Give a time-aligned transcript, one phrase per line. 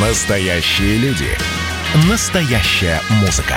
[0.00, 1.26] Настоящие люди.
[2.08, 3.56] Настоящая музыка.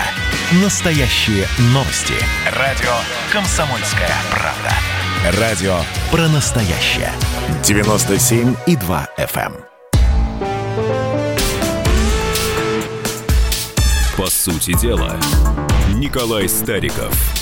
[0.64, 2.16] Настоящие новости.
[2.58, 2.90] Радио
[3.32, 5.40] «Комсомольская правда».
[5.40, 5.76] Радио
[6.10, 7.12] про настоящее.
[7.62, 9.54] 97,2 FM.
[9.54, 9.66] эм.
[14.18, 15.20] По сути дела,
[15.94, 17.41] Николай Стариков.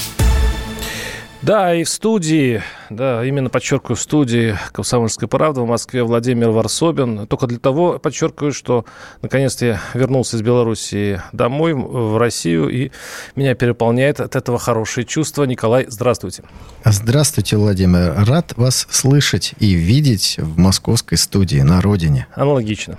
[1.42, 7.28] Да, и в студии, да, именно подчеркиваю, в студии «Комсомольская правда» в Москве Владимир Варсобин.
[7.28, 8.84] Только для того подчеркиваю, что
[9.22, 12.92] наконец-то я вернулся из Белоруссии домой, в Россию, и
[13.38, 15.46] меня переполняет от этого хорошее чувство.
[15.46, 16.44] Николай, здравствуйте.
[16.84, 18.16] Здравствуйте, Владимир.
[18.28, 22.28] Рад вас слышать и видеть в московской студии на родине.
[22.36, 22.98] Аналогично.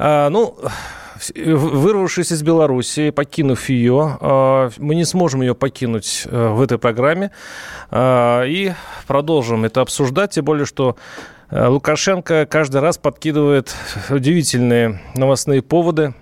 [0.00, 0.58] А, ну,
[1.34, 7.30] вырвавшись из Белоруссии, покинув ее, а, мы не сможем ее покинуть э, в этой программе.
[7.90, 8.72] А, и
[9.06, 10.96] продолжим это обсуждать, тем более, что
[11.50, 13.74] э, Лукашенко каждый раз подкидывает
[14.10, 16.14] удивительные новостные поводы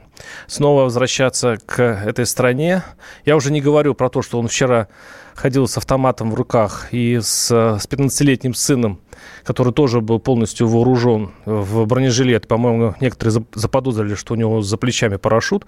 [0.46, 2.82] снова возвращаться к этой стране.
[3.24, 4.88] Я уже не говорю про то, что он вчера
[5.36, 9.00] ходил с автоматом в руках и с, с 15-летним сыном,
[9.44, 12.48] который тоже был полностью вооружен в бронежилет.
[12.48, 15.66] По-моему, некоторые заподозрили, что у него за плечами парашют.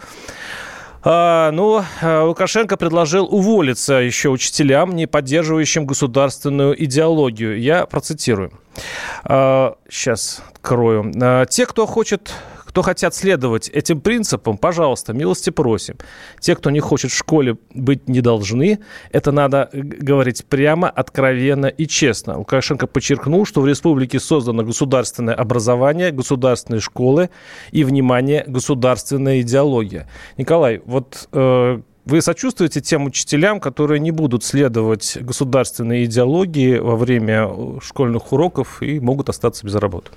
[1.03, 7.61] А, ну, Лукашенко предложил уволиться еще учителям, не поддерживающим государственную идеологию.
[7.61, 8.53] Я процитирую.
[9.23, 11.13] А, сейчас открою.
[11.21, 12.33] А, Те, кто хочет
[12.79, 15.97] кто хотят следовать этим принципам, пожалуйста, милости просим.
[16.39, 18.79] Те, кто не хочет в школе быть не должны,
[19.11, 22.39] это надо говорить прямо, откровенно и честно.
[22.39, 27.31] Лукашенко подчеркнул, что в республике создано государственное образование, государственные школы
[27.73, 30.09] и, внимание, государственная идеология.
[30.37, 37.81] Николай, вот э, вы сочувствуете тем учителям, которые не будут следовать государственной идеологии во время
[37.81, 40.12] школьных уроков и могут остаться без работы?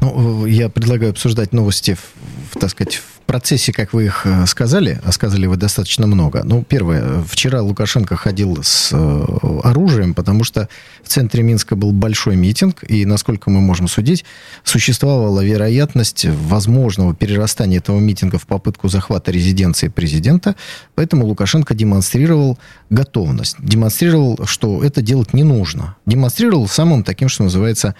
[0.00, 1.96] Ну, я предлагаю обсуждать новости,
[2.50, 6.42] в, так сказать, в процессе, как вы их э, сказали, а сказали вы достаточно много.
[6.44, 9.24] Ну, первое, вчера Лукашенко ходил с э,
[9.64, 10.68] оружием, потому что
[11.02, 14.24] в центре Минска был большой митинг, и, насколько мы можем судить,
[14.62, 20.54] существовала вероятность возможного перерастания этого митинга в попытку захвата резиденции президента,
[20.94, 22.58] поэтому Лукашенко демонстрировал
[22.90, 27.94] готовность, демонстрировал, что это делать не нужно, демонстрировал самым таким, что называется,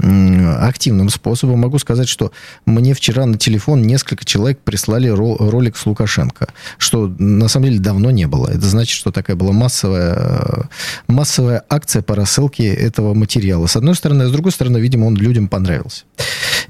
[0.00, 1.60] активным способом.
[1.60, 2.32] Могу сказать, что
[2.66, 6.48] мне вчера на телефон несколько человек прислали ролик с Лукашенко,
[6.78, 8.48] что на самом деле давно не было.
[8.48, 10.68] Это значит, что такая была массовая,
[11.08, 13.66] массовая акция по рассылке этого материала.
[13.66, 16.04] С одной стороны, а с другой стороны, видимо, он людям понравился.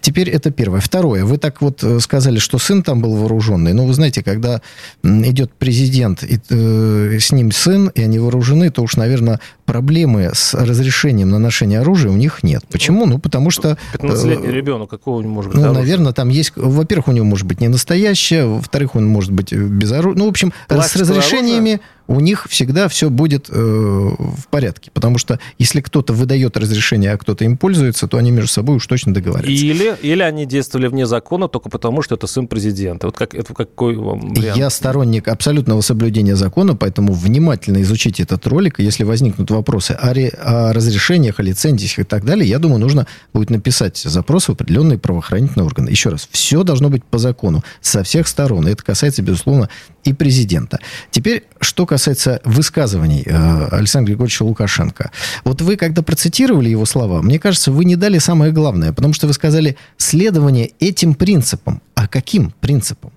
[0.00, 0.80] Теперь это первое.
[0.80, 1.24] Второе.
[1.24, 3.72] Вы так вот э, сказали, что сын там был вооруженный.
[3.72, 4.62] Но вы знаете, когда
[5.02, 10.54] идет президент, и э, с ним сын, и они вооружены, то уж, наверное, проблемы с
[10.54, 12.64] разрешением на ношение оружия у них нет.
[12.70, 13.06] Почему?
[13.06, 13.78] Ну, потому что...
[13.94, 15.60] 15-летний э, ребенок, какого он может быть?
[15.60, 16.52] Ну, наверное, там есть...
[16.56, 20.18] Во-первых, у него может быть не настоящее, во-вторых, он может быть без оружия.
[20.18, 21.72] Ну, в общем, Пластиковое с разрешениями...
[21.72, 21.80] Оружие?
[22.08, 24.90] У них всегда все будет э, в порядке.
[24.92, 28.86] Потому что если кто-то выдает разрешение, а кто-то им пользуется, то они между собой уж
[28.86, 29.52] точно договорятся.
[29.52, 33.06] Или, или они действовали вне закона только потому, что это сын президента.
[33.08, 34.56] Вот как, это какой вам вариант?
[34.56, 38.80] Я сторонник абсолютного соблюдения закона, поэтому внимательно изучите этот ролик.
[38.80, 43.06] Если возникнут вопросы о, ре, о разрешениях, о лицензиях и так далее, я думаю, нужно
[43.34, 45.90] будет написать запрос в определенные правоохранительные органы.
[45.90, 48.66] Еще раз, все должно быть по закону со всех сторон.
[48.66, 49.68] И это касается, безусловно,
[50.04, 50.78] и президента.
[51.10, 51.97] Теперь, что касается
[52.44, 55.10] высказываний э, Александра Григорьевича Лукашенко.
[55.44, 59.26] Вот вы, когда процитировали его слова, мне кажется, вы не дали самое главное, потому что
[59.26, 61.82] вы сказали следование этим принципам.
[61.94, 63.12] А каким принципам?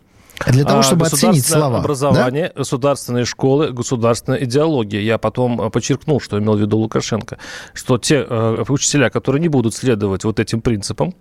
[0.48, 1.80] Для того, а, чтобы оценить слова.
[1.80, 2.60] образование, да?
[2.60, 5.02] государственные школы, государственная идеология.
[5.02, 7.38] Я потом э, подчеркнул, что имел в виду Лукашенко,
[7.74, 11.14] что те э, учителя, которые не будут следовать вот этим принципам,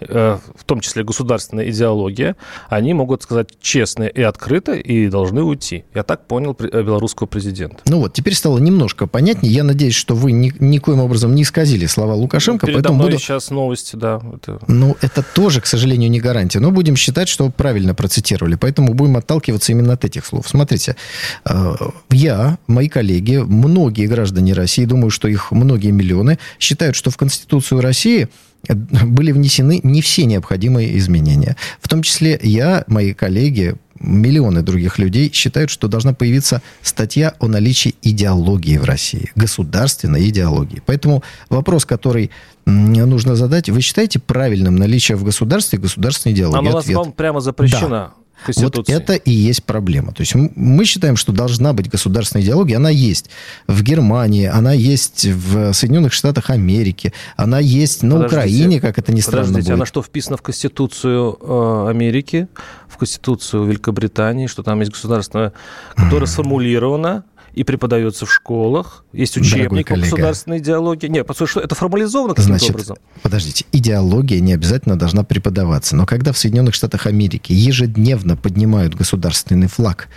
[0.00, 2.36] в том числе государственная идеология,
[2.68, 5.84] они могут сказать честно и открыто и должны уйти.
[5.94, 7.78] Я так понял э, белорусского президента.
[7.86, 9.52] Ну вот, теперь стало немножко понятнее.
[9.52, 12.66] Я надеюсь, что вы ни, никоим образом не исказили слова Лукашенко.
[12.66, 13.18] Передо поэтому буду...
[13.18, 14.20] сейчас новости, да.
[14.34, 14.58] Это...
[14.68, 16.60] Ну, это тоже, к сожалению, не гарантия.
[16.60, 18.54] Но будем считать, что правильно процитировали.
[18.54, 20.48] Поэтому будем отталкиваться именно от этих слов.
[20.48, 20.96] Смотрите,
[21.44, 21.74] э,
[22.10, 27.80] я, мои коллеги, многие граждане России, думаю, что их многие миллионы, считают, что в Конституцию
[27.80, 28.28] России
[28.68, 31.56] были внесены не все необходимые изменения.
[31.80, 37.48] В том числе я, мои коллеги, миллионы других людей считают, что должна появиться статья о
[37.48, 40.82] наличии идеологии в России, государственной идеологии.
[40.86, 42.30] Поэтому вопрос, который
[42.66, 46.58] нужно задать, вы считаете правильным наличие в государстве государственной идеологии?
[46.58, 47.88] Она у вас вам прямо запрещена.
[47.88, 48.12] Да.
[48.56, 50.12] Вот это и есть проблема.
[50.12, 52.76] То есть мы считаем, что должна быть государственная идеология.
[52.76, 53.30] Она есть
[53.66, 59.12] в Германии, она есть в Соединенных Штатах Америки, она есть на подождите, Украине, как это
[59.12, 59.74] ни странно подождите, будет.
[59.74, 62.48] она что, вписана в Конституцию э, Америки,
[62.88, 65.52] в Конституцию Великобритании, что там есть государственная,
[65.94, 69.04] которая сформулирована и преподается в школах.
[69.12, 71.08] Есть учебник по государственной идеологии.
[71.08, 72.96] Нет, что это формализовано каким-то Значит, образом.
[73.22, 75.96] Подождите, идеология не обязательно должна преподаваться.
[75.96, 80.08] Но когда в Соединенных Штатах Америки ежедневно поднимают государственный флаг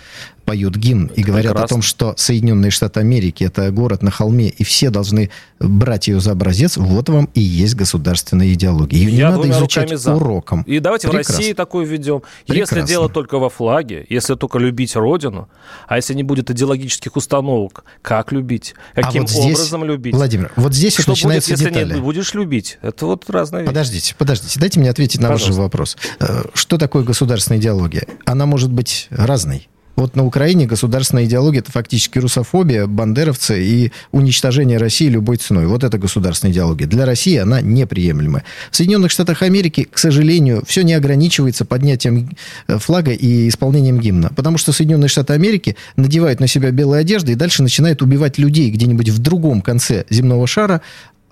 [0.44, 1.64] поют гимн и говорят Прекрасно.
[1.64, 6.20] о том, что Соединенные Штаты Америки это город на холме, и все должны брать ее
[6.20, 8.98] за образец, вот вам и есть государственная идеология.
[8.98, 10.14] Ее Я не надо изучать за.
[10.14, 10.62] уроком.
[10.62, 11.34] И давайте Прекрасно.
[11.34, 12.22] в России такую введем.
[12.46, 12.76] Прекрасно.
[12.76, 15.48] Если дело только во флаге, если только любить Родину,
[15.88, 20.14] а если не будет идеологических установок, как любить, каким а вот здесь, образом любить.
[20.14, 21.80] Владимир, вот здесь что вот начинаются будет, детали.
[21.84, 22.78] если не будешь любить?
[22.82, 23.68] Это вот разные вещи.
[23.68, 25.46] Подождите, подождите, дайте мне ответить на Пожалуйста.
[25.48, 25.96] ваш же вопрос.
[26.20, 28.06] Э, что такое государственная идеология?
[28.24, 29.68] Она может быть разной.
[29.96, 35.66] Вот на Украине государственная идеология– это фактически русофобия, бандеровцы и уничтожение России любой ценой.
[35.66, 36.86] Вот это государственная идеология.
[36.86, 38.44] Для России она неприемлемая.
[38.70, 42.30] В Соединенных Штатах Америки, к сожалению, все не ограничивается поднятием
[42.66, 44.30] э, флага и исполнением гимна.
[44.34, 48.70] Потому что Соединенные Штаты Америки надевают на себя белые одежды и дальше начинают убивать людей
[48.70, 50.80] где-нибудь в другом конце земного шара,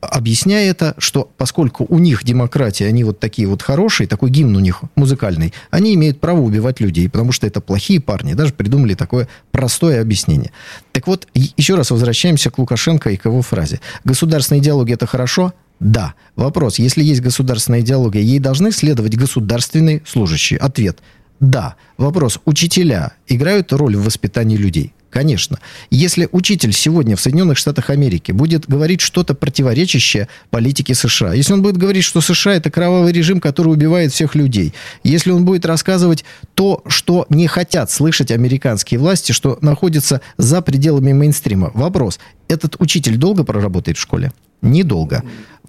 [0.02, 4.60] объясняя это, что поскольку у них демократия, они вот такие вот хорошие, такой гимн у
[4.60, 8.34] них музыкальный, они имеют право убивать людей, потому что это плохие парни.
[8.34, 10.50] Даже придумали такое простое объяснение.
[10.92, 13.80] Так вот, еще раз возвращаемся к Лукашенко и к его фразе.
[14.04, 15.54] Государственная идеология– это хорошо?
[15.80, 16.14] Да.
[16.36, 20.58] Вопрос, если есть государственная идеология, ей должны следовать государственные служащие?
[20.58, 20.98] Ответ–
[21.42, 21.74] да.
[21.98, 24.94] Вопрос, учителя играют роль в воспитании людей?
[25.12, 25.58] Конечно.
[25.90, 31.60] Если учитель сегодня в Соединенных Штатах Америки будет говорить что-то противоречащее политике США, если он
[31.60, 34.72] будет говорить, что США это кровавый режим, который убивает всех людей,
[35.04, 36.24] если он будет рассказывать
[36.54, 42.18] то, что не хотят слышать американские власти, что находится за пределами мейнстрима, вопрос,
[42.48, 44.32] этот учитель долго проработает в школе?
[44.62, 45.24] Недолго.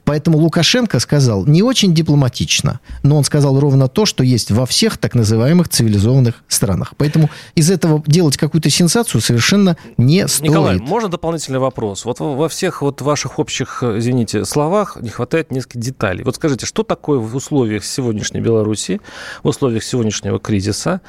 [0.05, 4.97] Поэтому Лукашенко сказал не очень дипломатично, но он сказал ровно то, что есть во всех
[4.97, 6.93] так называемых цивилизованных странах.
[6.97, 10.49] Поэтому из этого делать какую-то сенсацию совершенно не стоит.
[10.49, 12.03] Николай, можно дополнительный вопрос?
[12.05, 16.23] Вот во всех вот ваших общих, извините, словах не хватает нескольких деталей.
[16.23, 18.99] Вот скажите, что такое в условиях сегодняшней Беларуси,
[19.41, 21.01] в условиях сегодняшнего кризиса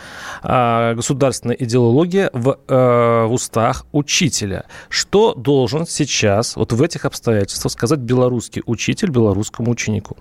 [0.43, 4.67] а, государственная идеология в, э, в устах учителя?
[4.89, 8.74] Что должен сейчас вот в этих обстоятельствах сказать белорусский учитель?
[8.75, 10.17] Учитель белорусскому ученику?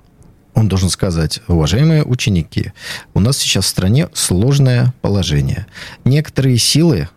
[0.54, 2.74] Он должен сказать, уважаемые ученики,
[3.14, 5.66] у нас сейчас в стране сложное положение.
[6.06, 7.10] Некоторые силы,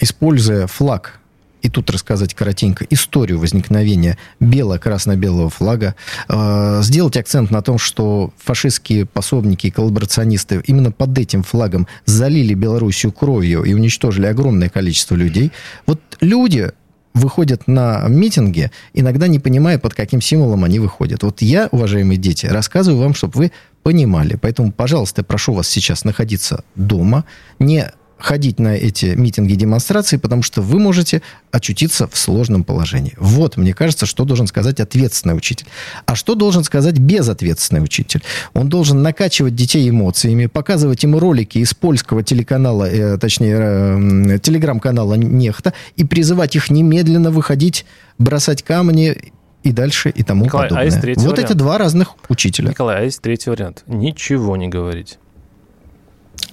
[0.00, 1.20] используя флаг
[1.64, 5.94] и тут рассказать коротенько историю возникновения бело-красно-белого флага,
[6.28, 12.52] э, сделать акцент на том, что фашистские пособники и коллаборационисты именно под этим флагом залили
[12.52, 15.52] Белоруссию кровью и уничтожили огромное количество людей.
[15.86, 16.72] Вот люди
[17.14, 21.22] выходят на митинги, иногда не понимая, под каким символом они выходят.
[21.22, 23.52] Вот я, уважаемые дети, рассказываю вам, чтобы вы
[23.82, 24.36] понимали.
[24.40, 27.24] Поэтому, пожалуйста, прошу вас сейчас находиться дома,
[27.58, 27.90] не
[28.24, 31.20] ходить на эти митинги демонстрации, потому что вы можете
[31.52, 33.14] очутиться в сложном положении.
[33.18, 35.66] Вот, мне кажется, что должен сказать ответственный учитель.
[36.06, 38.22] А что должен сказать безответственный учитель?
[38.54, 45.14] Он должен накачивать детей эмоциями, показывать им ролики из польского телеканала, э, точнее, э, телеграм-канала
[45.14, 47.84] «Нехта» и призывать их немедленно выходить,
[48.16, 49.32] бросать камни
[49.62, 50.82] и дальше и тому Николай, подобное.
[50.82, 51.50] А есть вот вариант.
[51.50, 52.70] эти два разных учителя.
[52.70, 53.82] Николай, а есть третий вариант.
[53.86, 55.18] Ничего не говорить.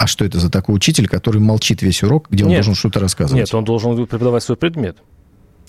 [0.01, 3.00] А что это за такой учитель, который молчит весь урок, где он нет, должен что-то
[3.00, 3.39] рассказывать?
[3.39, 4.98] Нет, он должен преподавать свой предмет.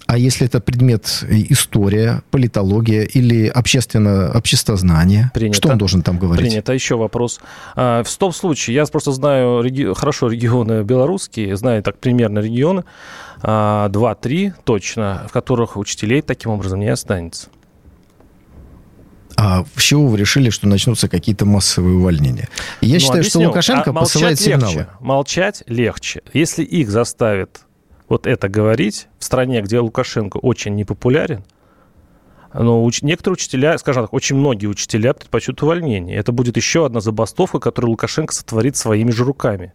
[0.06, 5.58] А если это предмет история, политология или общественно, обществознание, Принято.
[5.58, 6.48] что он должен там говорить?
[6.48, 6.72] Принято.
[6.72, 7.40] Еще вопрос.
[7.76, 9.92] А, в том случае, я просто знаю реги...
[9.94, 12.84] хорошо регионы белорусские, знаю так примерно регионы,
[13.42, 17.48] а, два-три точно, в которых учителей таким образом не останется.
[19.36, 22.48] А с чего вы решили, что начнутся какие-то массовые увольнения?
[22.80, 23.40] Я ну, считаю, объясню.
[23.40, 24.52] что Лукашенко а посылает легче.
[24.52, 24.86] сигналы.
[25.00, 26.22] Молчать легче.
[26.32, 27.62] Если их заставят
[28.08, 31.44] вот это говорить в стране, где Лукашенко очень непопулярен,
[32.54, 36.16] но уч- некоторые учителя, скажем так, очень многие учителя предпочтут увольнение.
[36.16, 39.72] Это будет еще одна забастовка, которую Лукашенко сотворит своими же руками.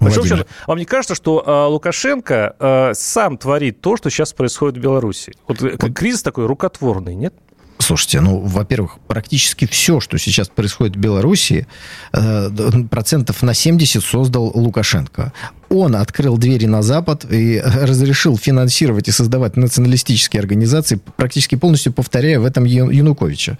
[0.00, 0.46] Владимир.
[0.66, 5.32] Вам не кажется, что э, Лукашенко э, сам творит то, что сейчас происходит в Беларуси?
[5.48, 7.34] Вот, э, вот кризис такой рукотворный, нет?
[7.78, 11.66] Слушайте, ну, во-первых, практически все, что сейчас происходит в Беларуси,
[12.12, 12.50] э,
[12.90, 15.32] процентов на 70 создал Лукашенко.
[15.68, 22.38] Он открыл двери на Запад и разрешил финансировать и создавать националистические организации, практически полностью повторяя
[22.38, 23.58] в этом Януковича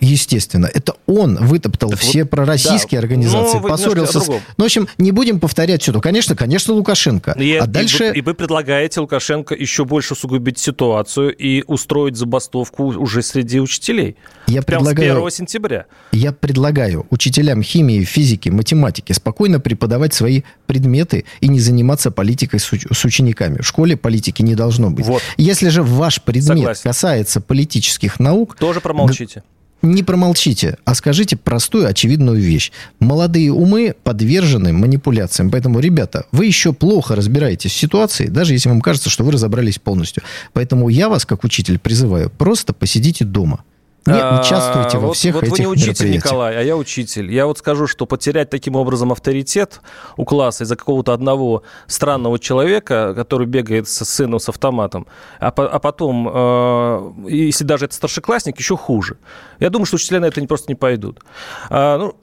[0.00, 0.68] Естественно.
[0.72, 3.04] Это он вытоптал Так все вот, пророссийские да.
[3.04, 4.28] организации, Ну, поссорился с...
[4.28, 5.98] Ну, в общем, не будем повторять все.
[6.00, 7.32] Конечно, конечно, Лукашенко.
[7.38, 8.10] И, а и дальше...
[8.10, 14.16] вы, и вы предлагаете Лукашенко еще больше усугубить ситуацию и устроить забастовку уже среди учителей.
[14.46, 15.14] Я Прямо предлагаю...
[15.14, 15.86] с 1 сентября.
[16.12, 22.72] Я предлагаю учителям химии, физики, математики спокойно преподавать свои предметы и не заниматься политикой с,
[22.72, 23.60] уч- с учениками.
[23.60, 25.04] В школе политики не должно быть.
[25.06, 25.22] Вот.
[25.36, 26.82] Если же ваш предмет Согласен.
[26.82, 29.42] касается политических наук, Тоже промолчите.
[29.82, 32.72] Не промолчите, а скажите простую, очевидную вещь.
[32.98, 35.50] Молодые умы подвержены манипуляциям.
[35.50, 39.78] Поэтому, ребята, вы еще плохо разбираетесь в ситуации, даже если вам кажется, что вы разобрались
[39.78, 40.22] полностью.
[40.52, 43.64] Поэтому я вас, как учитель, призываю, просто посидите дома.
[44.06, 46.10] Не А, участвуйте во вот, всех вот этих вы не учитель.
[46.10, 47.30] Николай, а я учитель.
[47.30, 49.82] Я вот скажу, что потерять таким образом авторитет
[50.16, 55.06] у класса из-за какого-то одного странного человека, который бегает со сыном с автоматом,
[55.38, 59.18] а, по- а потом, э, если даже это старшеклассник, еще хуже.
[59.58, 61.20] Я думаю, что учителя на это просто не пойдут.
[61.68, 62.14] А, ну,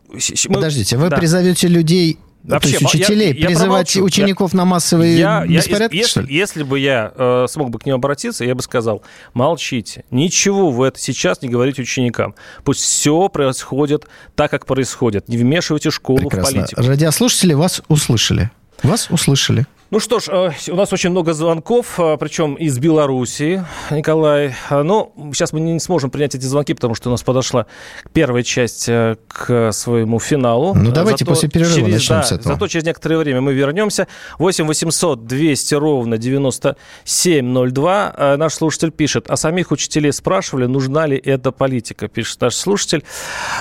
[0.49, 1.17] мы- Подождите, вы да.
[1.17, 2.17] призовете людей,
[2.55, 4.03] Вообще, то есть я- учителей, я призывать промолчу.
[4.03, 6.33] учеников на массовые Я- я- беспорядки, если, что ли?
[6.35, 10.87] если бы я э, смог бы к ним обратиться, я бы сказал, молчите, ничего вы
[10.87, 12.35] это сейчас не говорите ученикам.
[12.63, 15.27] Пусть все происходит так, как происходит.
[15.27, 16.53] Не вмешивайте школу в Прекрасно.
[16.61, 16.81] политику.
[16.81, 18.49] Радиослушатели вас услышали.
[18.83, 19.65] Вас услышали.
[19.89, 24.53] Ну что ж, э, у нас очень много звонков, э, причем из Белоруссии, Николай.
[24.69, 27.67] Э, Но сейчас мы не сможем принять эти звонки, потому что у нас подошла
[28.11, 28.87] первая часть
[29.29, 30.73] к своему финалу.
[30.75, 32.53] Ну, давайте Зато после перерыва через- начнем да, с этого.
[32.55, 34.07] Зато через некоторое время мы вернемся.
[34.39, 38.13] 8 800 200 ровно 9702.
[38.17, 43.05] Э, Наш слушатель пишет, а самих учителей спрашивали, нужна ли эта политика, пишет наш слушатель.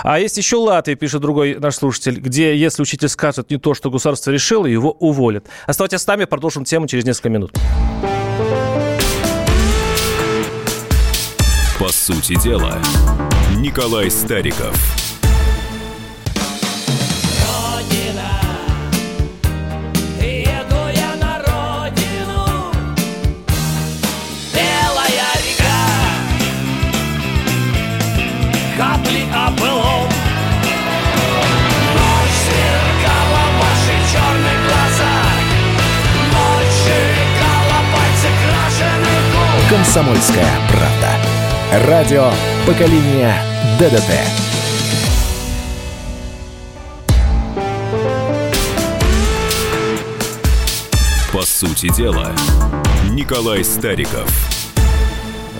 [0.02, 3.90] А есть еще Латвия, пишет другой наш слушатель, где если учитель скажет не то, что
[3.92, 5.46] государство решило, его уволят.
[5.68, 7.52] Оставайтесь с нами, продолжим тему через несколько минут.
[11.78, 12.78] По сути дела,
[13.56, 15.05] Николай Стариков.
[39.96, 41.88] «Комсомольская правда».
[41.88, 42.30] Радио
[42.66, 43.34] поколения
[43.78, 44.12] ДДТ».
[51.32, 52.30] По сути дела,
[53.10, 54.28] Николай Стариков.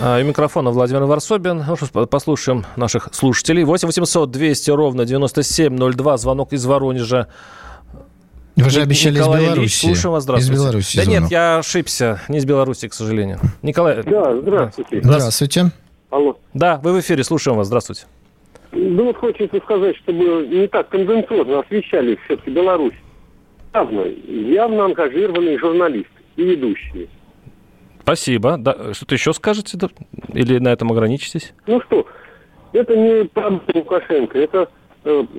[0.02, 1.64] А, И микрофона Владимир Варсобин.
[1.66, 3.64] Ну послушаем наших слушателей.
[3.64, 6.18] 8 800 200 ровно 9702.
[6.18, 7.28] Звонок из Воронежа.
[8.56, 9.86] Вы же обещали Николай из Беларуси.
[9.86, 10.60] Слушаем вас, Из здравствуйте.
[10.62, 11.30] Беларуси Да нет, звонок.
[11.30, 12.20] я ошибся.
[12.28, 13.38] Не из Беларуси, к сожалению.
[13.62, 14.02] Николай.
[14.02, 15.00] Да, здравствуйте.
[15.02, 15.64] Здравствуйте.
[16.10, 16.38] Алло.
[16.54, 17.66] Да, вы в эфире, слушаем вас.
[17.66, 18.04] Здравствуйте.
[18.72, 22.94] Ну вот хочется сказать, чтобы не так тенденциозно освещали все-таки Беларусь.
[23.74, 27.08] Явно, явно ангажированные журналисты и ведущие.
[28.02, 28.56] Спасибо.
[28.56, 29.78] Да, что-то еще скажете?
[30.32, 31.52] Или на этом ограничитесь?
[31.66, 32.06] Ну что,
[32.72, 34.66] это не проблема Лукашенко, это, э,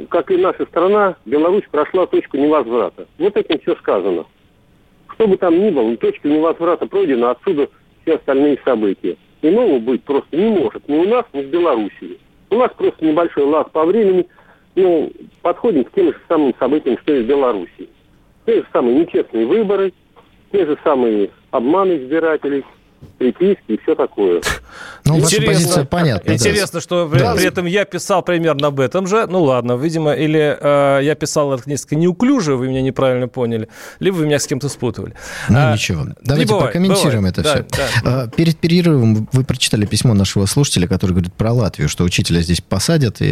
[0.10, 3.08] как и наша страна, Беларусь прошла точку невозврата.
[3.18, 4.26] Вот этим все сказано.
[5.14, 7.70] Что бы там ни было, точка невозврата пройдена, отсюда
[8.02, 9.18] все остальные события.
[9.42, 10.88] Иного быть просто не может.
[10.88, 12.18] Ни у нас, ни в Белоруссии.
[12.50, 14.26] У нас просто небольшой лаз по времени,
[14.76, 17.90] ну, подходим к тем же самым событиям, что и в Белоруссии.
[18.46, 19.92] Те же самые нечестные выборы,
[20.52, 22.64] те же самые обманы избирателей,
[23.18, 24.42] приписки и все такое.
[25.06, 26.28] Ну, ваша позиция понятна.
[26.28, 26.34] да.
[26.34, 27.34] Интересно, что при, Да.
[27.36, 29.26] при этом я писал примерно об этом же.
[29.28, 34.16] Ну ладно, видимо, или э, я писал это несколько неуклюже, вы меня неправильно поняли, либо
[34.18, 35.14] вы меня с кем-то спутывали.
[35.50, 36.08] Ну, А, ничего.
[36.22, 37.38] Давайте бывает, прокомментируем бывает.
[37.38, 37.66] это Да, все.
[38.04, 38.22] да.
[38.24, 42.62] А, Перед перерывом вы прочитали письмо нашего слушателя, который говорит про Латвию, что учителя здесь
[42.62, 43.26] посадят и,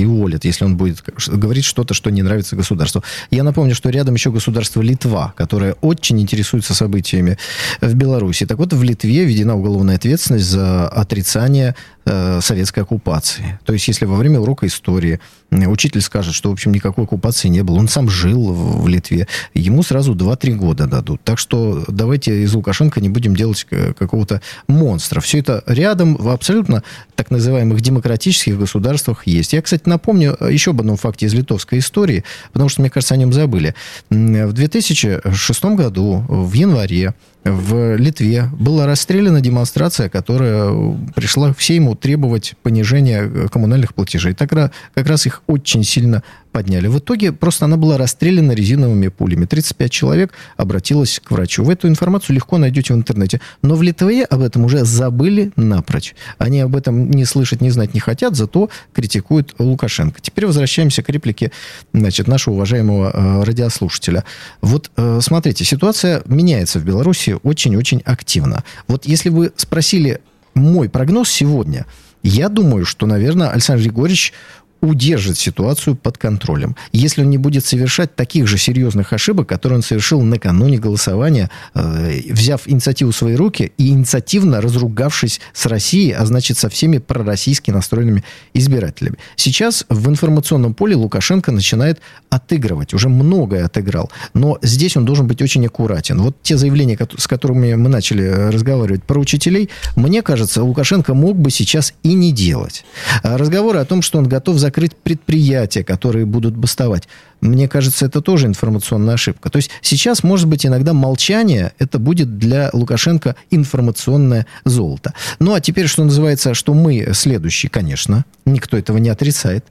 [0.00, 3.02] и уволят, если он будет говорить что-то, что не нравится государству.
[3.30, 7.36] Я напомню, что рядом еще государство Литва, которое очень интересуется событиями
[7.80, 8.46] в Беларуси.
[8.46, 11.74] Так вот, в Литве введена уголовная ответственность за отрицание
[12.06, 13.58] э, советской оккупации.
[13.64, 15.20] То есть, если во время урока истории
[15.50, 18.88] э, учитель скажет, что, в общем, никакой оккупации не было, он сам жил в, в
[18.88, 21.20] Литве, ему сразу 2-3 года дадут.
[21.24, 25.20] Так что давайте из Лукашенко не будем делать э, какого-то монстра.
[25.20, 26.82] Все это рядом в абсолютно
[27.14, 29.52] так называемых демократических государствах есть.
[29.52, 33.16] Я, кстати, напомню еще об одном факте из литовской истории, потому что, мне кажется, о
[33.16, 33.74] нем забыли.
[34.10, 40.70] В 2006 году, в январе, в Литве была расстреляна демонстрация, которая
[41.14, 44.34] пришла к Сейму требовать понижения э, коммунальных платежей.
[44.34, 46.22] Так, как раз их очень сильно
[46.56, 46.86] подняли.
[46.86, 49.44] В итоге просто она была расстреляна резиновыми пулями.
[49.44, 51.62] 35 человек обратилось к врачу.
[51.62, 53.42] Вы эту информацию легко найдете в интернете.
[53.60, 56.14] Но в Литве об этом уже забыли напрочь.
[56.38, 60.22] Они об этом не слышать, не знать не хотят, зато критикуют Лукашенко.
[60.22, 61.52] Теперь возвращаемся к реплике
[61.92, 64.24] значит, нашего уважаемого э, радиослушателя.
[64.62, 68.64] Вот э, смотрите, ситуация меняется в Беларуси очень-очень активно.
[68.88, 70.22] Вот если вы спросили
[70.56, 71.86] мой прогноз сегодня,
[72.22, 74.32] я думаю, что, наверное, Александр Григорьевич
[74.80, 76.76] удержит ситуацию под контролем.
[76.92, 82.20] Если он не будет совершать таких же серьезных ошибок, которые он совершил накануне голосования, э,
[82.30, 87.70] взяв инициативу в свои руки и инициативно разругавшись с Россией, а значит со всеми пророссийски
[87.70, 88.22] настроенными
[88.54, 89.16] избирателями.
[89.36, 95.42] Сейчас в информационном поле Лукашенко начинает отыгрывать, уже многое отыграл, но здесь он должен быть
[95.42, 96.20] очень аккуратен.
[96.20, 101.36] Вот те заявления, с которыми мы начали э, разговаривать про учителей, мне кажется, Лукашенко мог
[101.36, 102.84] бы сейчас и не делать.
[103.22, 107.08] А Разговоры о том, что он готов закрыть предприятия, которые будут бастовать,
[107.40, 109.50] мне кажется, это тоже информационная ошибка.
[109.50, 115.14] То есть сейчас, может быть, иногда молчание, это будет для Лукашенко информационное золото.
[115.38, 119.64] Ну, а теперь, что называется, что мы следующие, конечно, никто этого не отрицает.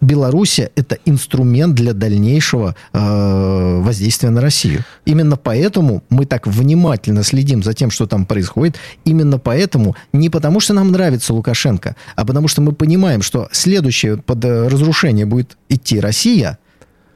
[0.00, 4.84] Белоруссия– это инструмент для дальнейшего э, воздействия на Россию.
[5.04, 8.76] Именно поэтому мы так внимательно следим за тем, что там происходит.
[9.04, 14.16] Именно поэтому, не потому что нам нравится Лукашенко, а потому что мы понимаем, что следующее
[14.16, 16.58] под э, разрушение будет идти Россия,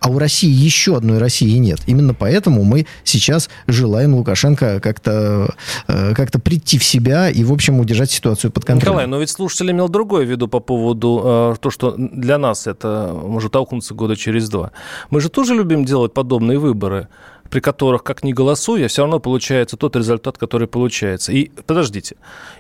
[0.05, 1.81] а у России еще одной России нет.
[1.87, 5.55] Именно поэтому мы сейчас желаем Лукашенко как-то
[5.89, 8.93] э, как прийти в себя и, в общем, удержать ситуацию под контролем.
[8.93, 12.67] Николай, но ведь слушатель имел другое в виду по поводу э, то, что для нас
[12.67, 14.73] это может толкнуться года через два.
[15.09, 17.09] Мы же тоже любим делать подобные выборы
[17.51, 21.31] при которых, как ни голосуя, все равно получается тот результат, который получается.
[21.31, 22.17] И подождите,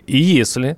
[0.07, 0.77] и если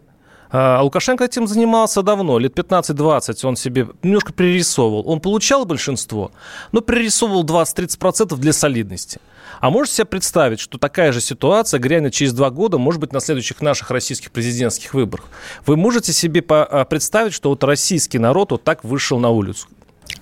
[0.50, 5.08] а Лукашенко этим занимался давно, лет 15-20 он себе немножко пририсовывал.
[5.08, 6.30] Он получал большинство,
[6.72, 9.20] но пририсовывал 20-30% для солидности.
[9.58, 13.20] А можете себе представить, что такая же ситуация грянет через два года, может быть, на
[13.20, 15.26] следующих наших российских президентских выборах?
[15.64, 19.66] Вы можете себе представить, что вот российский народ вот так вышел на улицу?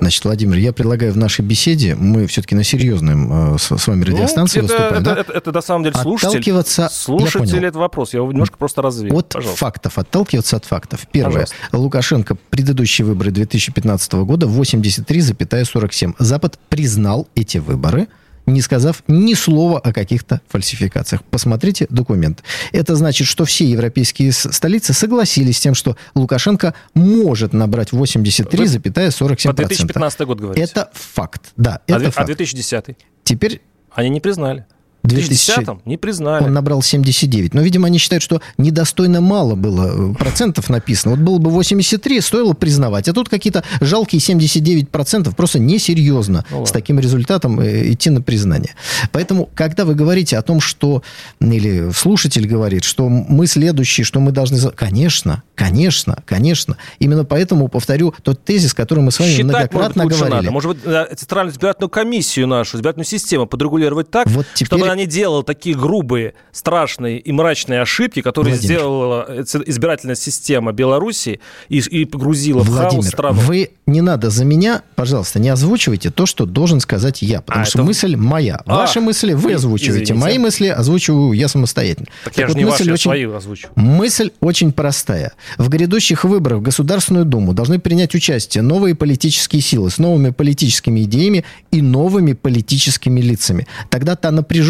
[0.01, 4.61] Значит, Владимир, я предлагаю в нашей беседе, мы все-таки на серьезном э, с, вами радиостанции
[4.61, 5.21] ну, это, выступаем, это, да?
[5.21, 6.29] это, это, на самом деле слушатель.
[6.29, 9.15] Отталкиваться, слушатель это вопрос, я его немножко просто развею.
[9.17, 9.59] От Пожалуйста.
[9.59, 11.07] фактов, отталкиваться от фактов.
[11.11, 11.33] Первое.
[11.33, 11.57] Пожалуйста.
[11.73, 16.15] Лукашенко, предыдущие выборы 2015 года, 83,47.
[16.19, 18.09] Запад признал эти выборы,
[18.47, 21.23] не сказав ни слова о каких-то фальсификациях.
[21.25, 22.43] Посмотрите документ.
[22.73, 29.47] Это значит, что все европейские столицы согласились с тем, что Лукашенко может набрать 83,47%.
[29.47, 30.65] По 2015 год говорите.
[30.65, 32.27] Это факт, да, а, это а факт.
[32.27, 34.67] 2010 Теперь они не признали.
[35.05, 36.45] В 2000 2010 не признали.
[36.45, 37.53] он набрал 79.
[37.53, 41.15] Но, видимо, они считают, что недостойно мало было э, процентов написано.
[41.15, 43.07] Вот было бы 83, стоило признавать.
[43.09, 45.37] А тут какие-то жалкие 79 процентов.
[45.37, 46.67] Просто несерьезно Ну ладно.
[46.67, 48.75] с таким результатом э, идти на признание.
[49.13, 51.03] Поэтому, когда вы говорите о том, что...
[51.41, 54.59] Или слушатель говорит, что мы следующие, что мы должны...
[54.71, 56.79] Конечно, конечно, конечно.
[56.99, 60.37] Именно поэтому повторю тот тезис, который мы с вами Считать, может многократно лучше говорили.
[60.37, 60.51] надо.
[60.51, 65.43] Может быть, Центральную избирательную комиссию нашу, избирательную систему подрегулировать так, Вот теперь- чтобы не делала
[65.43, 68.77] такие грубые, страшные и мрачные ошибки, которые Владимир.
[68.79, 69.27] сделала
[69.67, 73.41] избирательная система Беларуси и, и погрузила в хаос Владимир, страну.
[73.41, 77.65] вы не надо за меня, пожалуйста, не озвучивайте то, что должен сказать я, потому А,
[77.67, 78.63] что это- мысль моя.
[78.67, 80.15] А, Ваши мысли вы озвучиваете, извините.
[80.15, 82.07] мои мысли озвучиваю я самостоятельно.
[82.25, 83.69] Так, я вот же не мысль ваши, я очень- свои озвучу.
[83.75, 85.33] Мысль очень простая.
[85.59, 91.03] В грядущих выборах в Государственную Думу должны принять участие новые политические силы с новыми политическими
[91.05, 93.67] идеями и новыми политическими лицами.
[93.91, 94.65] Тогда та напряженность,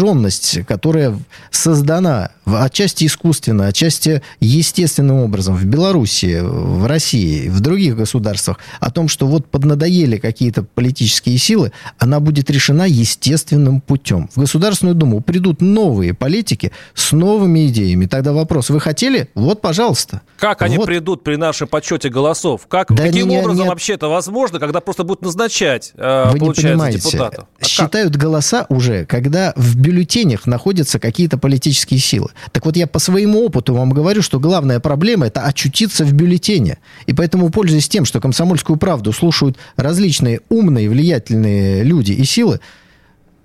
[0.67, 1.17] которая
[1.51, 9.07] создана отчасти искусственно, отчасти естественным образом в Белоруссии, в России, в других государствах, о том,
[9.07, 14.29] что вот поднадоели какие-то политические силы, она будет решена естественным путем.
[14.35, 18.05] В Государственную Думу придут новые политики с новыми идеями.
[18.05, 19.29] Тогда вопрос, вы хотели?
[19.35, 20.21] Вот, пожалуйста.
[20.37, 20.85] Как они Вот.
[20.85, 22.67] придут при нашем подсчете голосов?
[22.67, 26.33] Как, Да каким не- образом не- вообще это возможно, когда просто будут назначать, э, Вы
[26.33, 26.99] не получается, понимаете.
[26.99, 27.45] депутатов?
[27.55, 27.67] А как?
[27.67, 29.75] Считают голоса уже, когда в
[30.05, 32.29] бюллетенях находятся какие-то политические силы.
[32.51, 36.77] Так вот, я по своему опыту вам говорю, что главная проблема– это очутиться в бюллетене.
[37.07, 42.59] И поэтому, пользуясь тем, что «Комсомольскую правду» слушают различные умные, влиятельные люди и силы,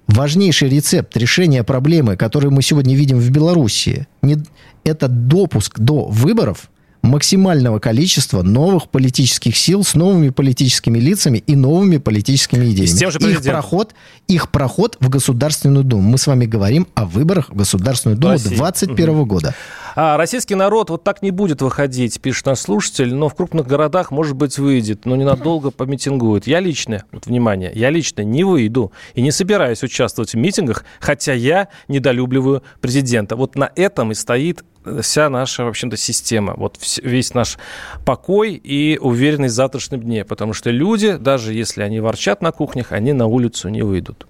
[0.07, 4.39] важнейший рецепт решения проблемы, которую мы сегодня видим в Белоруссии, не-
[4.85, 6.71] это допуск до выборов
[7.11, 12.87] максимального количества новых политических сил с новыми политическими лицами и новыми политическими идеями.
[12.87, 13.95] с тем же их проход,
[14.29, 16.11] их проход в Государственную Думу.
[16.11, 18.49] Мы с вами говорим о выборах в Государственную Думу России.
[18.49, 19.55] 2021 года.
[19.97, 24.11] А российский народ вот так не будет выходить, пишет наш слушатель, но в крупных городах,
[24.11, 26.47] может быть, выйдет, но ненадолго помитингует.
[26.47, 31.33] Я лично, вот внимание, я лично не выйду и не собираюсь участвовать в митингах, хотя
[31.33, 33.37] я недолюбливаю президента.
[33.37, 34.65] Вот на этом и стоит
[35.03, 36.55] вся наша, в общем-то, система.
[36.57, 37.59] Вот весь наш
[38.05, 40.25] покой и уверенность в завтрашнем дне.
[40.25, 44.27] Потому что люди, даже если они ворчат на кухнях, они на улицу не выйдут.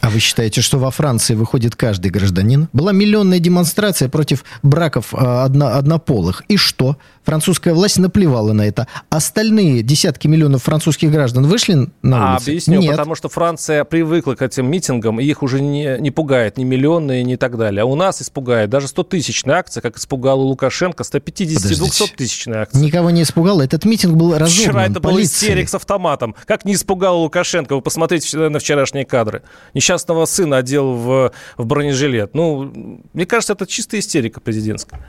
[0.00, 2.68] А вы считаете, что во Франции выходит каждый гражданин?
[2.72, 6.42] Была миллионная демонстрация против браков а, одно- однополых.
[6.48, 6.96] И что?
[7.24, 8.88] Французская власть наплевала на это.
[9.10, 12.48] Остальные десятки миллионов французских граждан вышли на А, улицы?
[12.50, 12.90] объясню, Нет.
[12.90, 17.22] потому что Франция привыкла к этим митингам, и их уже не, не пугает ни миллионные,
[17.22, 17.82] ни так далее.
[17.82, 22.80] А у нас испугает даже 100-тысячная акция, как испугала Лукашенко, 150-200-тысячная акция.
[22.82, 23.62] Никого не испугало.
[23.62, 26.34] Этот митинг был разогнан Вчера это был истерик с автоматом.
[26.46, 27.74] Как не испугал Лукашенко?
[27.74, 29.42] Вы посмотрите на вчерашние кадры.
[29.74, 32.34] Несчастного сына одел в, в бронежилет.
[32.34, 35.00] Ну, мне кажется, это чистая истерика президентская.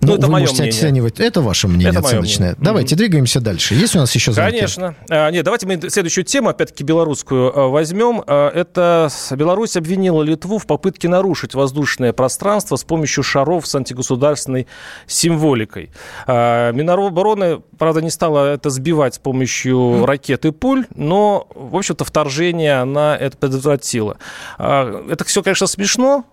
[0.00, 0.78] Ну, Ну, это вы мое можете мнение.
[0.78, 1.20] оценивать.
[1.20, 2.48] Это ваше мнение Это оценочное.
[2.50, 2.64] мнение.
[2.64, 3.74] Давайте двигаемся дальше.
[3.74, 4.52] Есть у нас еще звонки?
[4.56, 4.94] Конечно.
[5.10, 8.22] А, нет, давайте мы следующую тему, опять-таки белорусскую, а, возьмем.
[8.26, 14.66] А, Это Беларусь обвинила Литву в попытке нарушить воздушное пространство с помощью шаров с антигосударственной
[15.06, 15.90] символикой.
[16.26, 22.04] А, Минобороны, правда, не стала это сбивать с помощью ракет и пуль, но, в общем-то,
[22.04, 24.16] вторжение она это предотвратила.
[24.58, 26.24] А, Это все, конечно, смешно,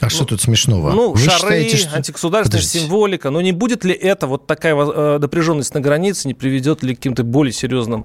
[0.00, 0.92] А что тут смешного?
[0.92, 2.84] ну, Вы шары, считаете, что- антигосударственная Подождите.
[2.84, 3.30] символика.
[3.30, 6.98] Но не будет ли это вот такая э, напряженность на границе, не приведет ли к
[6.98, 8.04] каким-то более серьезным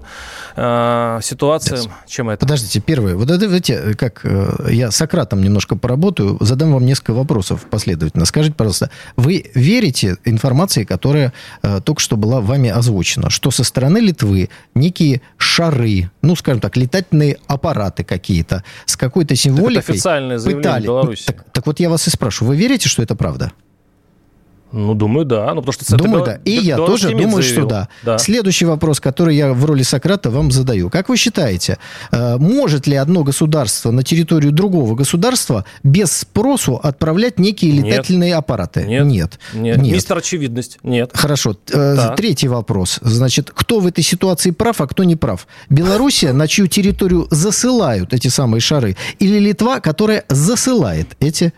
[0.56, 2.40] э, ситуациям, чем это?
[2.40, 3.16] Подождите, первое.
[3.16, 8.24] Вот это, видите, как э, я с Сократом немножко поработаю, задам вам несколько вопросов последовательно.
[8.24, 13.98] Скажите, пожалуйста, вы верите информации, которая э, только что была вами озвучена, что со стороны
[13.98, 20.84] Литвы некие шары, ну, скажем так, летательные аппараты какие-то с какой-то символикой официальное заявление пытали.
[20.86, 21.24] Беларуси.
[21.26, 23.52] Так, так вот я вас и спрашиваю, вы верите, что это правда?
[24.74, 25.54] Ну, думаю, да.
[25.54, 26.40] Ну, потому что это Думаю, да.
[26.44, 27.60] И я белорусский тоже думаю, заявил.
[27.60, 27.88] что да.
[28.02, 28.18] да.
[28.18, 30.90] Следующий вопрос, который я в роли Сократа вам задаю.
[30.90, 31.78] Как вы считаете,
[32.10, 37.84] э, может ли одно государство на территорию другого государства без спросу отправлять некие Нет.
[37.84, 38.82] летательные аппараты?
[38.84, 39.06] Нет.
[39.06, 39.38] Нет.
[39.54, 39.78] Нет.
[39.78, 40.78] Мистер Очевидность.
[40.82, 41.12] Нет.
[41.14, 41.56] Хорошо.
[41.70, 42.16] Э, Так.
[42.16, 42.98] Третий вопрос.
[43.00, 45.46] Значит, кто в этой ситуации прав, а кто не прав?
[45.70, 51.52] Белоруссия, на чью территорию засылают эти самые шары, или Литва, которая засылает эти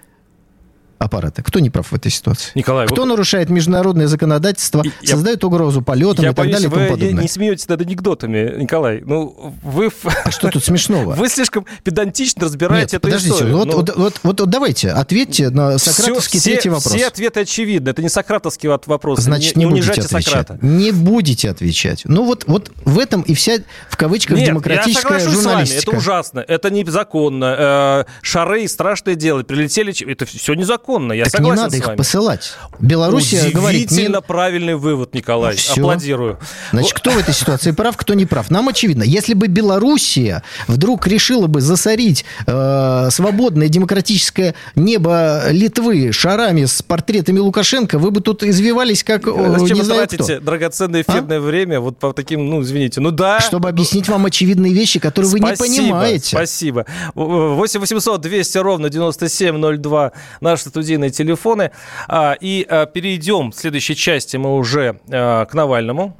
[0.99, 1.43] аппараты?
[1.43, 2.51] Кто не прав в этой ситуации?
[2.55, 6.53] Николай, Кто вы- нарушает международное законодательство, И- я- создает угрозу полетам я и так боюсь,
[6.55, 7.23] далее и вы тому подобное?
[7.23, 9.03] не смеетесь над анекдотами, Николай.
[9.05, 9.91] Ну, вы...
[10.25, 11.15] А что тут смешного?
[11.17, 13.57] Вы слишком педантично Нет, разбираете эту подождите, историю.
[13.57, 16.95] вот, Ну, вот, вот, вот- вот давайте, ответьте на сократовский Всё- третий все, вопрос.
[16.95, 17.91] Все ответы очевидны.
[17.91, 19.21] Это не сократовский вопрос.
[19.21, 20.25] Значит, не, не, не будете отвечать.
[20.25, 20.59] Сократа.
[20.63, 22.03] Не будете отвечать.
[22.05, 23.59] Ну вот, вот в этом и вся,
[23.91, 25.91] в кавычках, Нет, я демократическая соглашусь с вами, журналистика.
[25.91, 27.57] это ужасно, это незаконно.
[27.59, 31.96] Э, шары страшное дело, прилетели, это все незаконно, я Так не согласен надо с их
[31.96, 32.53] посылать.
[32.79, 35.53] Белоруссия говорит, не- Удивительно правильный вывод, Николай.
[35.53, 35.81] Ну, всё.
[35.83, 36.38] Аплодирую.
[36.72, 38.51] Значит, кто в этой ситуации прав, кто не прав?
[38.51, 39.03] Нам очевидно.
[39.03, 47.38] Если бы Белоруссия вдруг решила бы засорить э, свободное демократическое небо Литвы шарами с портретами
[47.38, 50.44] Лукашенко, вы бы тут извивались как о, Зачем не знаю тратите кто.
[50.44, 51.12] драгоценное А?
[51.12, 53.40] эфирное время вот по таким, ну, извините, ну да.
[53.40, 56.37] Чтобы объяснить вам очевидные вещи, которые вы не Спасибо, понимаете.
[56.37, 56.87] Спасибо.
[57.14, 61.71] 8 800 200 ровно 9702 наши студийные телефоны.
[62.09, 66.15] А, И а, перейдем в следующей части мы уже а, к Навальному.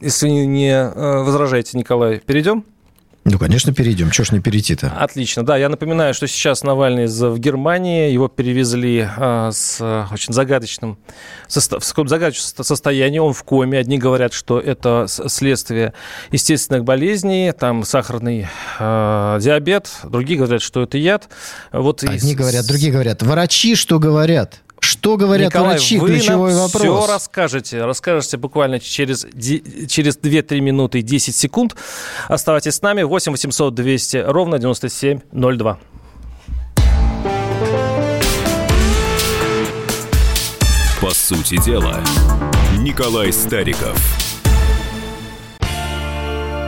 [0.00, 2.64] Если не- а, возражаете, Николай, перейдем?
[3.26, 4.10] Ну, конечно, перейдем.
[4.10, 4.88] Чего ж не перейти-то?
[4.98, 5.42] Отлично.
[5.44, 8.10] Да, я напоминаю, что сейчас Навальный в Германии.
[8.12, 9.80] Его перевезли а, с
[10.12, 10.98] очень загадочным,
[11.48, 13.18] состо- в каком загадочном состо- состоянии.
[13.18, 13.78] Он в коме.
[13.78, 15.94] Одни говорят, что это следствие
[16.32, 18.46] естественных болезней, там сахарный
[18.78, 19.88] а, диабет.
[20.04, 21.28] Другие говорят, что это яд.
[21.72, 23.22] Вот и Одни с- говорят, другие говорят.
[23.22, 24.60] Врачи что говорят?
[24.84, 25.98] Что говорят Николай, врачи?
[25.98, 26.82] вы Ключевой нам вопрос.
[26.82, 27.84] все расскажете.
[27.84, 29.26] Расскажете буквально через,
[29.88, 31.74] через 2-3 минуты и 10 секунд.
[32.28, 33.02] Оставайтесь с нами.
[33.02, 35.78] 8 800 200 ровно 9702.
[41.00, 42.00] По сути дела,
[42.78, 43.98] Николай Стариков.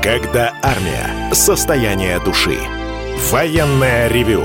[0.02, 1.34] Когда армия.
[1.34, 2.58] Состояние души.
[3.30, 4.44] Военное ревю.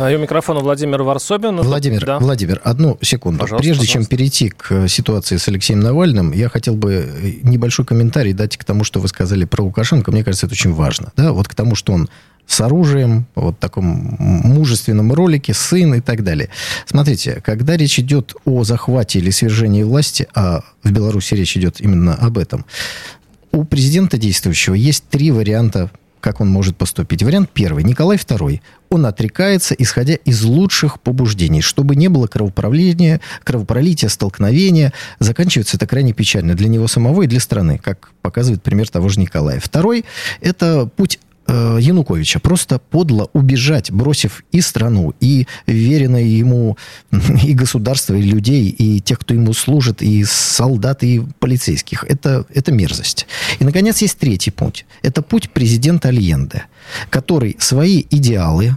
[0.00, 1.56] А, И у микрофона Владимир Варсобин.
[1.56, 2.18] Ну, Владимир, да.
[2.18, 3.40] Владимир, одну секунду.
[3.40, 3.92] Пожалуйста, Прежде пожалуйста.
[3.92, 8.56] чем перейти к э, ситуации с Алексеем Навальным, я хотел бы э, небольшой комментарий дать
[8.56, 10.12] к тому, что вы сказали про Лукашенко.
[10.12, 11.12] Мне кажется, это очень важно.
[11.16, 11.32] Да?
[11.32, 12.08] Вот к тому, что он
[12.46, 13.84] с оружием, вот в таком
[14.18, 16.48] мужественном ролике, сын и так далее.
[16.86, 22.14] Смотрите, когда речь идет о захвате или свержении власти, а в Беларуси речь идет именно
[22.14, 22.64] об этом,
[23.52, 27.22] у президента действующего есть три варианта, как он может поступить.
[27.22, 27.84] Вариант первый.
[27.84, 28.60] Николай II.
[28.90, 34.92] Он отрекается, исходя из лучших побуждений, чтобы не было кровопролития, кровопролития, столкновения.
[35.18, 39.20] Заканчивается это крайне печально для него самого и для страны, как показывает пример того же
[39.20, 39.60] Николая.
[39.60, 40.04] Второй–
[40.40, 42.38] это путь э, Януковича.
[42.38, 46.76] Просто подло убежать, бросив и страну, и веренное ему
[47.44, 52.04] и государство, и людей, и тех, кто ему служит, и солдат, и полицейских.
[52.04, 53.26] Это, это мерзость.
[53.58, 54.86] И, наконец, есть третий путь.
[55.02, 56.64] Это путь президента Альенде,
[57.10, 58.76] который свои идеалы,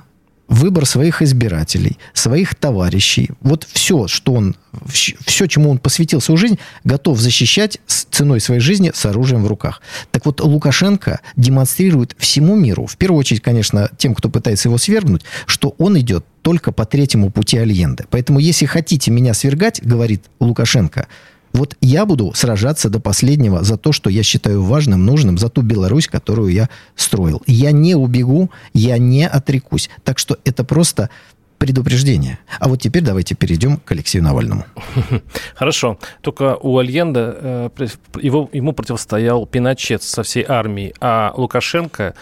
[0.52, 6.60] выбор своих избирателей, своих товарищей, вот все, что он, все, чему он посвятил свою жизнь,
[6.84, 9.82] готов защищать с ценой своей жизни с оружием в руках.
[10.12, 15.22] Так вот, Лукашенко демонстрирует всему миру, в первую очередь, конечно, тем, кто пытается его свергнуть,
[15.46, 18.04] что он идет только по третьему пути Альенде.
[18.10, 21.08] Поэтому, если хотите меня свергать, говорит Лукашенко,
[21.54, 25.62] вот я буду сражаться до последнего за то, что я считаю важным, нужным, за ту
[25.62, 27.42] Беларусь, которую я строил.
[27.46, 29.90] Я не убегу, я не отрекусь.
[30.04, 31.10] Так что это просто
[31.58, 32.40] предупреждение.
[32.60, 34.66] А вот теперь давайте перейдем к Алексею Навальному.
[35.56, 36.00] Хорошо.
[36.22, 37.88] Только у Альенда э,
[38.20, 42.16] его, ему противостоял Пиночет со всей армией, а Лукашенко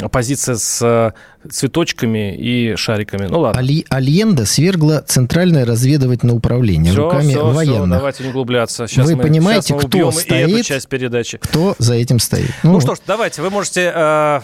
[0.00, 1.12] оппозиция с э,
[1.50, 3.26] цветочками и шариками.
[3.26, 3.58] Ну ладно.
[3.60, 7.98] Али, Альенда свергла Центральное разведывательное управление Всё, руками всё, военных.
[7.98, 8.86] давайте не углубляться.
[8.86, 10.66] Сейчас Вы мы, понимаете, сейчас мы кто убьем и эту стоит?
[10.66, 11.38] часть передачи.
[11.38, 12.50] Кто за этим стоит?
[12.62, 14.40] Ну, что ж, давайте, вы можете э,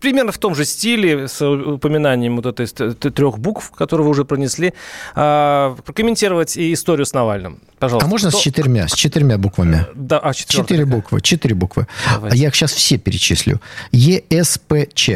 [0.00, 4.72] примерно в том же стиле, с упоминанием вот этой трех букв, которые вы уже пронесли,
[5.14, 7.60] э, прокомментировать и историю с Навальным.
[7.78, 8.06] Пожалуйста.
[8.06, 9.86] А можно Кто- с четырьмя, с четырьмя буквами?
[9.94, 11.86] Да, а Четыре буквы, четыре буквы.
[12.14, 12.34] Давайте.
[12.34, 13.60] А я их сейчас все перечислю.
[13.92, 15.10] ЕСПЧ.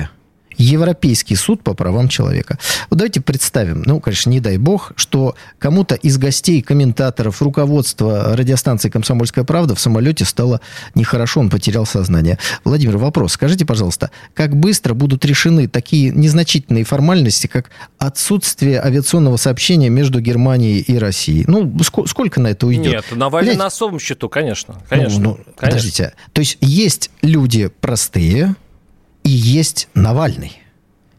[0.60, 2.58] Европейский суд по правам человека.
[2.90, 8.90] Вот давайте представим, ну, конечно, не дай бог, что кому-то из гостей, комментаторов, руководства радиостанции
[8.90, 10.60] «Комсомольская правда» в самолете стало
[10.94, 12.38] нехорошо, он потерял сознание.
[12.64, 13.32] Владимир, вопрос.
[13.32, 20.80] Скажите, пожалуйста, как быстро будут решены такие незначительные формальности, как отсутствие авиационного сообщения между Германией
[20.80, 21.44] и Россией?
[21.46, 23.04] Ну, ско- сколько на это уйдет?
[23.10, 24.74] Нет, Блядь, на особом счету, конечно.
[24.88, 25.20] Конечно.
[25.20, 25.54] ну, ну, конечно.
[25.56, 26.12] подождите.
[26.32, 28.56] То есть есть люди простые
[29.24, 30.62] и есть Навальный.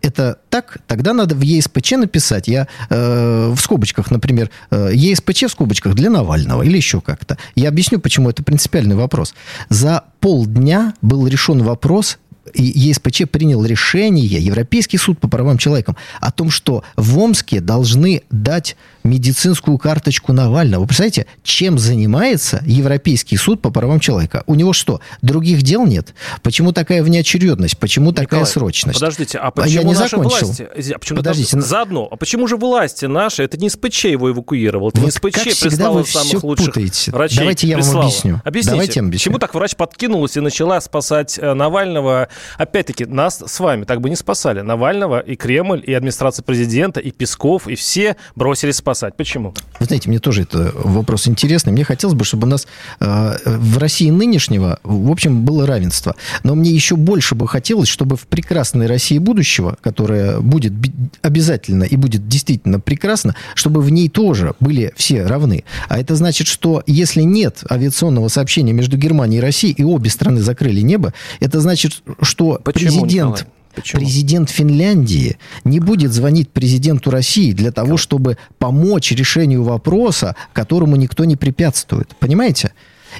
[0.02, 0.80] Это так?
[0.88, 2.48] Тогда надо в ЕСПЧ написать.
[2.48, 7.38] Я э, в скобочках, например, э, ЕСПЧ в скобочках для Навального или еще как-то.
[7.56, 9.36] Я объясню, почему это принципиальный вопрос.
[9.70, 12.18] За полдня был решен вопрос
[12.54, 18.24] и ЕСПЧ принял решение, Европейский суд по правам человека, о том, что в Омске должны
[18.32, 20.82] дать медицинскую карточку Навального.
[20.82, 24.44] Вы представляете, чем занимается Европейский суд по правам человека?
[24.48, 26.14] У него что, других дел нет?
[26.44, 27.78] Почему такая внеочередность?
[27.78, 29.00] Почему такая Николай, срочность?
[29.00, 30.46] Подождите, а почему я не наши закончил.
[30.48, 30.68] власти...
[30.94, 34.32] А почему Подождите, там- ну- Заодно, а почему же власти наши, это не СПЧ его
[34.32, 37.12] эвакуировал, это не Вот СПЧ как прислал вы самых всё лучших путаете.
[37.12, 37.38] врачей.
[37.40, 38.06] Давайте я вам прислала.
[38.06, 38.42] объясню.
[38.44, 39.32] Объясните, Давайте я вам объясню.
[39.32, 42.28] почему так врач подкинулась и начала спасать э, Навального?
[42.58, 44.62] Опять-таки, нас с вами так бы не спасали.
[44.62, 48.91] Навального и Кремль, и администрация президента, и Песков, и все бросились спасать.
[49.16, 49.54] Почему?
[49.80, 51.72] Вы знаете, мне тоже это вопрос интересный.
[51.74, 52.68] Мне хотелось бы, чтобы у нас
[53.00, 56.16] э, в России нынешнего, в общем, было равенство.
[56.44, 60.74] Но мне еще больше бы хотелось, чтобы в прекрасной России будущего, которая будет
[61.22, 65.64] обязательно и будет действительно прекрасна, чтобы в ней тоже были все равны.
[65.90, 70.42] А это значит, что если нет авиационного сообщения между Германией и Россией, и обе страны
[70.42, 73.32] закрыли небо, это значит, что Почему, президент...
[73.32, 73.61] Николай?
[73.74, 74.02] Почему?
[74.02, 81.26] Президент Финляндии не будет звонить президенту России для того, чтобы помочь решению вопроса, которому никто
[81.26, 82.16] не препятствует.
[82.20, 82.72] Понимаете?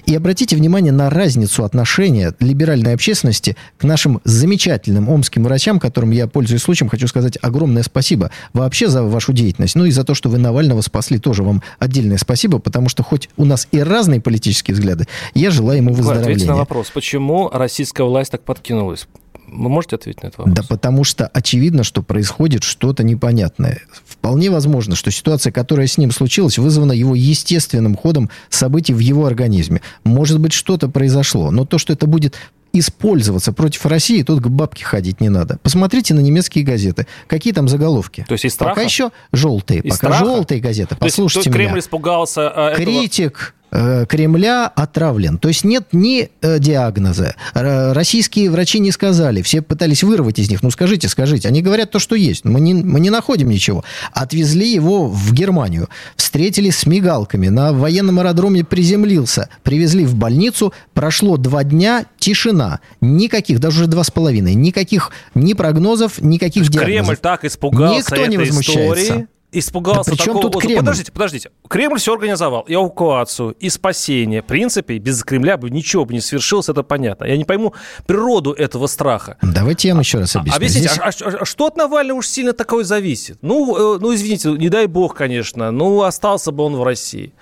[0.06, 6.28] И обратите внимание на разницу отношения либеральной общественности к нашим замечательным омским врачам, которым я,
[6.28, 9.76] пользуясь случаем, хочу сказать огромное спасибо вообще за вашу деятельность.
[9.76, 13.30] Ну и за то, что вы Навального спасли, тоже вам отдельное спасибо, потому что хоть
[13.38, 16.54] у нас и разные политические взгляды, я желаю ему Ответьте на выздоровления.
[16.54, 19.08] вопрос, почему российская власть так подкинулась?
[19.52, 20.56] Вы можете ответить на этот вопрос?
[20.56, 23.82] Да потому что очевидно, что происходит что-то непонятное.
[24.06, 29.26] Вполне возможно, что ситуация, которая с ним случилась, вызвана его естественным ходом событий в его
[29.26, 29.82] организме.
[30.04, 32.36] Может быть, что-то произошло, но то, что это будет
[32.74, 35.60] использоваться против России, тут к бабке ходить не надо.
[35.62, 37.06] Посмотрите на немецкие газеты.
[37.28, 38.26] Какие там заголовки?
[38.28, 38.76] То есть из страха?
[38.76, 39.82] Пока еще желтые.
[39.82, 40.26] Из пока страха?
[40.26, 40.96] желтые газеты.
[40.96, 41.66] То есть Послушайте тут меня.
[41.68, 45.38] Кремль испугался э, этого- Критик Кремля отравлен.
[45.38, 47.36] То есть нет ни э, диагноза.
[47.54, 49.42] Российские врачи не сказали.
[49.42, 50.62] Все пытались вырвать из них.
[50.62, 51.48] Ну, скажите, скажите.
[51.48, 52.44] Они говорят то, что есть.
[52.44, 53.84] Мы не, мы не находим ничего.
[54.12, 55.88] Отвезли его в Германию.
[56.18, 57.48] Встретили с мигалками.
[57.48, 59.50] На военном аэродроме приземлился.
[59.64, 60.74] Привезли в больницу.
[60.94, 62.06] Прошло два дня.
[62.20, 62.82] Тишина.
[63.00, 64.54] Никаких, даже уже два с половиной.
[64.54, 67.06] Никаких ни прогнозов, никаких диагнозов.
[67.06, 69.04] Кремль так испугался Никто не этой возмущается.
[69.04, 69.28] истории.
[69.54, 70.50] Испугался Да такого...
[70.50, 70.62] тут.
[70.62, 70.78] Кремль?
[70.80, 71.52] Подождите, подождите.
[71.68, 72.62] Кремль все организовал.
[72.62, 74.42] И эвакуацию, и спасение.
[74.42, 77.26] В принципе, без Кремля бы ничего бы не свершилось, это понятно.
[77.26, 77.74] Я не пойму
[78.06, 79.38] природу этого страха.
[79.42, 80.56] Давайте я вам еще раз объясню.
[80.56, 83.40] Объясните, Здесь- а, а- а что от Навального уж сильно такое зависит?
[83.42, 87.34] Ну, э, ну, извините, не дай бог, конечно, ну, остался бы он в России.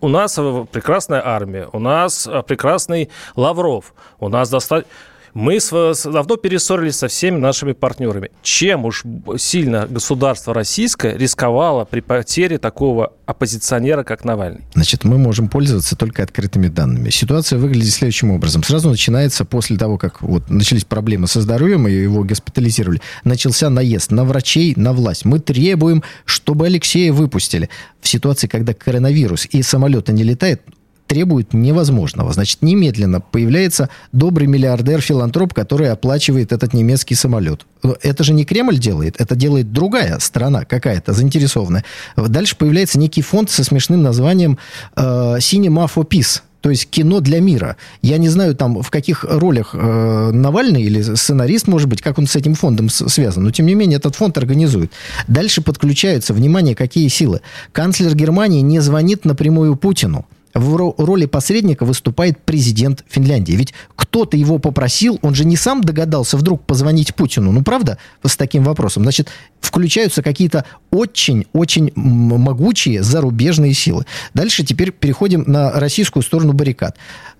[0.00, 4.90] У нас э, прекрасная армия, у нас э, прекрасный Лавров, у нас достаточно...
[5.34, 5.58] Мы
[6.04, 8.30] давно перессорились со всеми нашими партнерами.
[8.42, 9.02] Чем уж
[9.36, 14.60] сильно государство российское рисковало при потере такого оппозиционера, как Навальный?
[14.74, 17.10] Значит, мы можем пользоваться только открытыми данными.
[17.10, 18.62] Ситуация выглядит следующим образом.
[18.62, 24.12] Сразу начинается после того, как вот начались проблемы со здоровьем, и его госпитализировали, начался наезд
[24.12, 25.24] на врачей, на власть.
[25.24, 27.70] Мы требуем, чтобы Алексея выпустили.
[28.00, 30.62] В ситуации, когда коронавирус и самолета не летает,
[31.06, 32.32] требует невозможного.
[32.32, 37.66] Значит, немедленно появляется добрый миллиардер-филантроп, который оплачивает этот немецкий самолет.
[37.82, 41.84] Но Это же не Кремль делает, это делает другая страна какая-то, заинтересованная.
[42.16, 44.58] Дальше появляется некий фонд со смешным названием
[44.96, 45.02] э,
[45.38, 46.40] Cinema for Peace.
[46.62, 47.76] То есть кино для мира.
[48.00, 52.26] Я не знаю, там в каких ролях э, Навальный или сценарист, может быть, как он
[52.26, 53.44] с этим фондом с- связан.
[53.44, 54.90] Но, тем не менее, этот фонд организует.
[55.28, 57.42] Дальше подключаются, внимание, какие силы.
[57.72, 60.24] Канцлер Германии не звонит напрямую Путину.
[60.54, 63.52] В ро- роли посредника выступает президент Финляндии.
[63.54, 67.50] Ведь кто-то его попросил, он же не сам догадался вдруг позвонить Путину.
[67.50, 69.02] Ну, правда, с таким вопросом.
[69.02, 69.28] Значит,
[69.60, 74.06] включаются какие-то очень-очень могучие зарубежные силы.
[74.32, 76.96] Дальше теперь переходим на российскую сторону баррикад.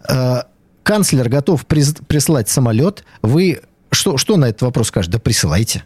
[0.09, 0.43] Э,
[0.83, 3.05] Канцлер готов прислать самолет.
[3.23, 5.13] Вы что, что на этот вопрос скажете?
[5.13, 5.85] Да присылайте.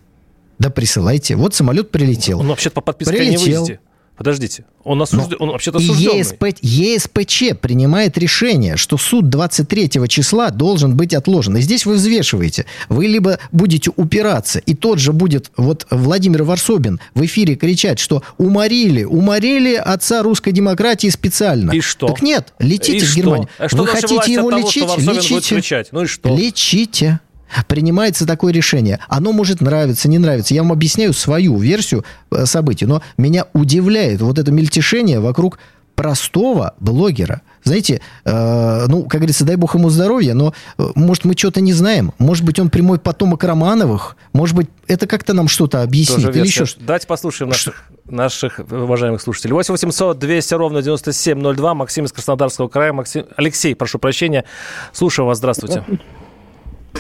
[0.58, 1.36] Да присылайте.
[1.36, 2.40] Вот самолет прилетел.
[2.40, 3.42] Он вообще-то по подписке Прилетел.
[3.42, 3.80] невыезде.
[4.18, 6.18] Подождите, он, осужден, он вообще-то осужденный.
[6.18, 11.56] ЕСП, ЕСПЧ принимает решение, что суд 23 числа должен быть отложен.
[11.56, 12.66] И здесь вы взвешиваете.
[12.88, 18.24] Вы либо будете упираться, и тот же будет вот Владимир Варсобин в эфире кричать, что
[18.38, 21.70] уморили, уморили отца русской демократии специально.
[21.70, 22.08] И что?
[22.08, 23.14] Так нет, летите И в?
[23.14, 23.48] Германию.
[23.58, 25.52] А что вы хотите его того, лечить?
[25.52, 25.86] Лечите.
[25.92, 26.36] Ну и что?
[26.36, 27.20] Лечите.
[27.66, 29.00] Принимается такое решение.
[29.08, 30.54] Оно может нравиться, не нравиться.
[30.54, 32.86] Я вам объясняю свою версию э, событий.
[32.86, 35.58] Но меня удивляет вот это мельтешение вокруг
[35.98, 37.42] простого блогера.
[37.64, 41.72] Знаете, э, ну, как говорится, дай бог ему здоровья, но, э, может, мы что-то не
[41.72, 42.12] знаем.
[42.18, 44.16] Может быть, он прямой потомок Романовых.
[44.32, 46.24] Может быть, это как-то нам что-то объяснит.
[46.24, 49.54] Тоже Или еще что Давайте послушаем наших, наших уважаемых слушателей.
[49.54, 51.74] 8 800 200 ровно 9702.
[51.74, 52.92] Максим из Краснодарского края.
[52.92, 53.26] Максим...
[53.36, 54.44] Алексей, прошу прощения.
[54.92, 55.38] Слушаем вас.
[55.38, 55.84] Здравствуйте.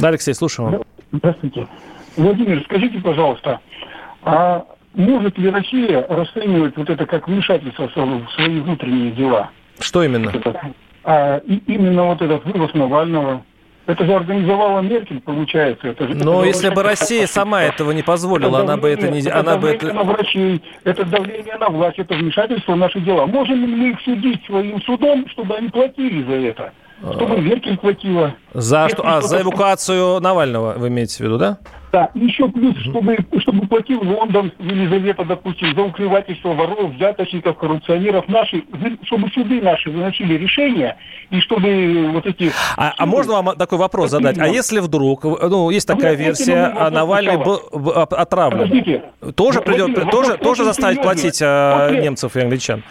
[0.00, 0.82] Да, Алексей, слушаем вас.
[1.12, 1.66] Здравствуйте.
[2.16, 3.60] Владимир, скажите, пожалуйста,
[4.22, 9.50] а может ли Россия расценивать вот это как вмешательство в свои внутренние дела?
[9.80, 10.30] Что именно?
[10.30, 10.60] Это,
[11.04, 13.42] а, и именно вот этот вывоз Навального.
[13.86, 15.88] Это же организовала Меркель, получается.
[15.88, 17.32] Это же, Но это если бы Россия ошибка.
[17.40, 19.22] сама этого не позволила, она бы это не...
[19.22, 19.92] давление- Она бы это...
[19.94, 23.24] на врачей, это давление на власть, это вмешательство в наши дела.
[23.24, 26.72] Можем ли мы их судить своим судом, чтобы они платили за это?
[27.00, 28.34] Чтобы Меркель платила.
[28.54, 29.02] За что?
[29.06, 31.58] А, за эвакуацию Навального вы имеете в виду, да?
[31.90, 38.62] Да, еще плюс, чтобы, чтобы платил Лондон, Елизавета, допустим, за укрывательство воров, взяточников, коррупционеров, наши,
[39.04, 40.98] чтобы суды наши выносили решения,
[41.30, 42.52] и чтобы вот эти...
[42.76, 44.36] А, а можно вам такой вопрос задать?
[44.38, 49.04] А если вдруг, ну, есть А такая вы версия, а Навальный был оп- отравлен, Подождите.
[49.34, 52.82] тоже придет, тоже, тоже заставить платить а, После- немцев и англичан?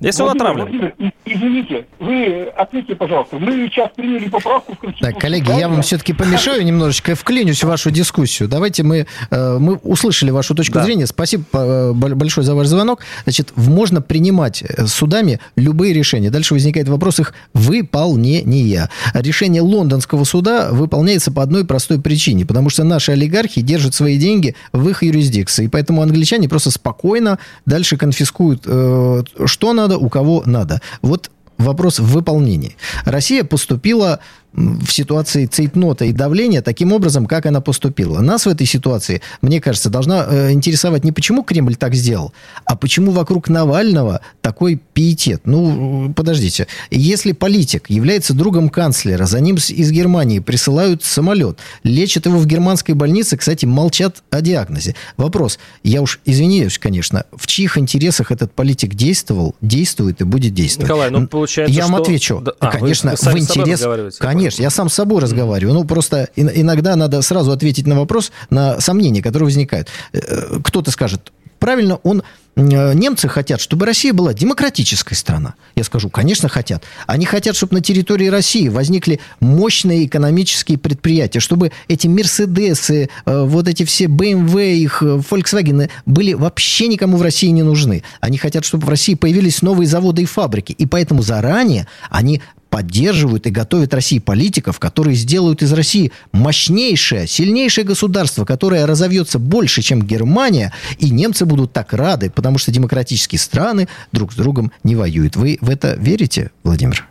[0.00, 0.64] Если он Владимир, отравлен.
[0.64, 3.36] Владимир, и- извините, вы ответьте, пожалуйста.
[3.38, 5.12] Мы сейчас приняли поправку в Конституцию.
[5.12, 5.82] Так, коллеги, я вам правильно?
[5.82, 8.48] все-таки помешаю немножечко, вклинюсь в вашу дискуссию.
[8.48, 10.84] Давайте мы, э, мы услышали вашу точку Да.
[10.84, 11.06] зрения.
[11.06, 13.00] Спасибо э, бо- большое за ваш звонок.
[13.24, 16.30] Значит, можно принимать э, судами любые решения.
[16.30, 18.88] Дальше возникает вопрос их выполнения.
[19.14, 24.54] Решение лондонского суда выполняется по одной простой причине, потому что наши олигархи держат свои деньги
[24.72, 25.64] в их юрисдикции.
[25.64, 30.80] И поэтому англичане просто спокойно дальше конфискуют, что надо, у кого надо.
[31.02, 32.76] Вот вопрос в выполнении.
[33.04, 34.20] Россия поступила
[34.58, 38.20] в ситуации цейтнота и давления таким образом, как она поступила.
[38.20, 42.32] Нас в этой ситуации, мне кажется, должна э, интересовать не почему Кремль так сделал,
[42.64, 45.42] а почему вокруг Навального такой пиетет.
[45.44, 46.66] Ну, подождите.
[46.90, 52.94] Если политик является другом канцлера, за ним из Германии присылают самолет, лечат его в германской
[52.94, 54.94] больнице, кстати, молчат о диагнозе.
[55.16, 60.88] Вопрос, я уж извиняюсь, конечно, в чьих интересах этот политик действовал, действует и будет действовать?
[60.88, 62.40] Николай, ну, получается, Я вам что- отвечу.
[62.40, 63.78] Да, а, конечно, в с собой интерес...
[63.78, 64.18] разговариваете?
[64.48, 65.74] Конечно, я сам с собой разговариваю.
[65.74, 69.88] Ну, просто ин- иногда надо сразу ответить на вопрос, на сомнения, которые возникают.
[70.14, 72.22] Э, Кто-то скажет, правильно, он
[72.56, 75.52] э, немцы хотят, чтобы Россия была демократической страна.
[75.76, 76.82] Я скажу, конечно, хотят.
[77.06, 83.68] Они хотят, чтобы на территории России возникли мощные экономические предприятия, чтобы эти Мерседесы, э, вот
[83.68, 88.02] эти все BMW, их э, Volkswagen были вообще никому в России не нужны.
[88.20, 90.72] Они хотят, чтобы в России появились новые заводы и фабрики.
[90.72, 92.40] И поэтому заранее они
[92.70, 99.82] поддерживают и готовят России политиков, которые сделают из России мощнейшее, сильнейшее государство, которое разовьется больше,
[99.82, 104.96] чем Германия, и немцы будут так рады, потому что демократические страны друг с другом не
[104.96, 105.36] воюют.
[105.36, 107.06] Вы в это верите, Владимир?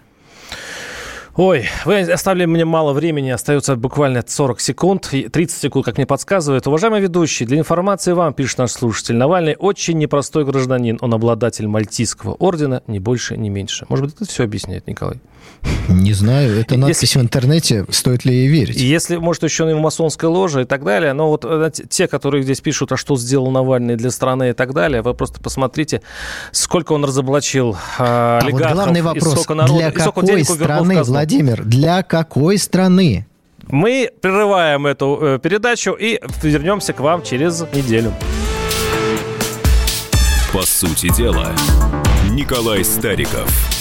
[1.38, 6.08] Ой, вы оставили мне мало времени, остается буквально 40 секунд, и 30 секунд, как мне
[6.08, 6.66] подсказывают.
[6.66, 12.34] Уважаемый ведущий, для информации вам, пишет наш слушатель, Навальный очень непростой гражданин, он обладатель Мальтийского
[12.34, 13.86] ордена, ни больше, ни меньше.
[13.88, 15.20] Может быть, это все объясняет, Николай?
[15.90, 18.78] Не знаю, это Если- надпись в интернете, стоит ли ей верить?
[18.78, 22.08] И Если, может, еще и в масонской ложе и так далее, но вот э, те-
[22.08, 26.02] которые здесь пишут, а что сделал Навальный для страны и так далее, вы просто посмотрите,
[26.52, 30.28] сколько он разоблачил э, А вот главный и вопрос, сколько народа, для и сколько какой
[30.28, 31.14] денег страны, казну.
[31.28, 33.28] Владимир, для какой страны?
[33.68, 38.14] Мы прерываем эту э, передачу и вернемся к вам через неделю.
[40.54, 41.52] По сути дела,
[42.32, 43.77] Николай Стариков.